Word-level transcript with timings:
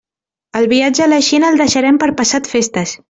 El 0.59 0.65
viatge 0.71 1.03
a 1.05 1.07
la 1.11 1.19
Xina 1.27 1.51
el 1.55 1.61
deixarem 1.63 2.01
per 2.05 2.09
passat 2.23 2.51
festes. 2.55 2.95